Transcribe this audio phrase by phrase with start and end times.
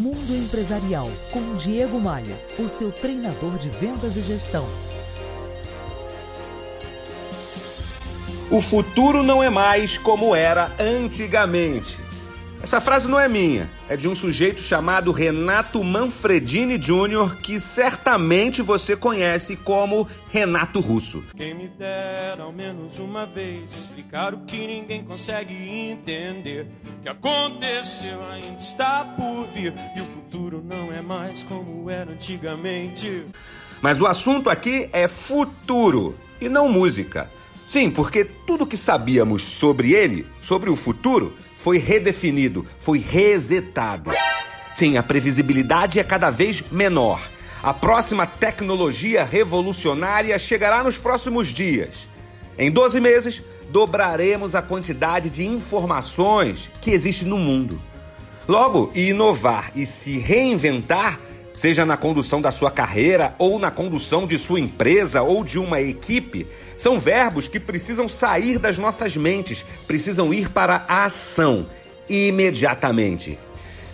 [0.00, 4.66] Mundo Empresarial com Diego Maia, o seu treinador de vendas e gestão.
[8.50, 11.98] O futuro não é mais como era antigamente.
[12.62, 18.60] Essa frase não é minha, é de um sujeito chamado Renato Manfredini Jr., que certamente
[18.60, 21.24] você conhece como Renato Russo.
[21.34, 26.66] Quem me dera ao menos uma vez explicar o que ninguém consegue entender.
[27.02, 33.24] Que aconteceu ainda está por vir e o futuro não é mais como era antigamente.
[33.80, 37.30] Mas o assunto aqui é futuro e não música.
[37.70, 44.10] Sim, porque tudo que sabíamos sobre ele, sobre o futuro, foi redefinido, foi resetado.
[44.74, 47.20] Sim, a previsibilidade é cada vez menor.
[47.62, 52.08] A próxima tecnologia revolucionária chegará nos próximos dias.
[52.58, 57.80] Em 12 meses, dobraremos a quantidade de informações que existe no mundo.
[58.48, 61.20] Logo, inovar e se reinventar
[61.52, 65.80] seja na condução da sua carreira ou na condução de sua empresa ou de uma
[65.80, 71.66] equipe, são verbos que precisam sair das nossas mentes, precisam ir para a ação
[72.08, 73.38] imediatamente.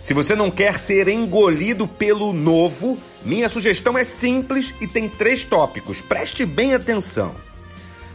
[0.01, 5.43] Se você não quer ser engolido pelo novo, minha sugestão é simples e tem três
[5.43, 5.99] tópicos.
[5.99, 7.35] Preste bem atenção.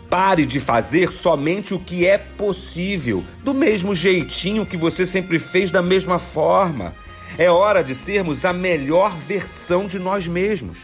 [0.09, 5.71] Pare de fazer somente o que é possível, do mesmo jeitinho que você sempre fez
[5.71, 6.95] da mesma forma.
[7.39, 10.79] É hora de sermos a melhor versão de nós mesmos.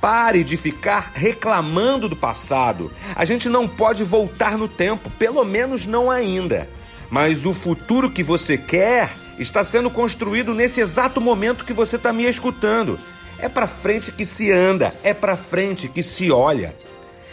[0.00, 2.92] Pare de ficar reclamando do passado.
[3.16, 6.68] A gente não pode voltar no tempo, pelo menos não ainda.
[7.10, 12.12] Mas o futuro que você quer está sendo construído nesse exato momento que você está
[12.12, 12.98] me escutando.
[13.38, 16.74] É para frente que se anda, é para frente que se olha.